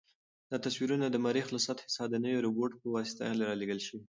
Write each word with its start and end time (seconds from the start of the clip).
دا 0.51 0.57
تصویرونه 0.65 1.05
د 1.09 1.17
مریخ 1.25 1.47
له 1.51 1.59
سطحې 1.67 1.89
څخه 1.95 2.07
د 2.09 2.15
نوي 2.23 2.39
روبوټ 2.45 2.71
په 2.81 2.87
واسطه 2.95 3.21
رالېږل 3.43 3.79
شوي. 3.87 4.03